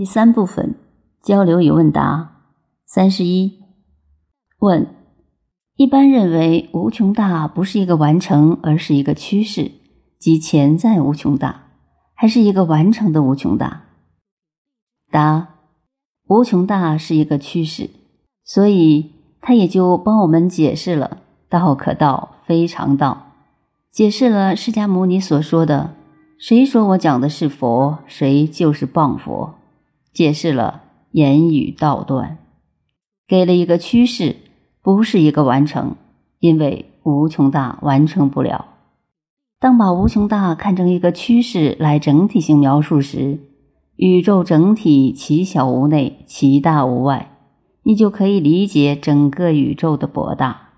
[0.00, 0.76] 第三部分
[1.22, 2.40] 交流与问答
[2.86, 3.58] 三十一
[4.58, 4.86] 问：
[5.76, 9.72] 一般认为无穷大不是一个完成，而是一个趋势，
[10.18, 11.64] 即潜在无穷大，
[12.14, 13.82] 还是一个完成的无穷大？
[15.10, 15.48] 答：
[16.28, 17.90] 无穷大是一个趋势，
[18.42, 19.12] 所以
[19.42, 21.18] 他也就帮我们解释了
[21.50, 23.34] “道可道，非常道”，
[23.92, 25.94] 解释了释迦牟尼所说的
[26.40, 29.56] “谁说我讲的是佛，谁就是谤佛”。
[30.12, 30.82] 解释了
[31.12, 32.38] 言语道断，
[33.28, 34.36] 给了一个趋势，
[34.82, 35.96] 不是一个完成，
[36.38, 38.66] 因为无穷大完成不了。
[39.58, 43.38] 当把无穷大看成一个趋势来整体性描述时，
[43.96, 47.36] 宇宙整体其小无内，其大无外，
[47.82, 50.69] 你就可以理解整个宇宙的博大。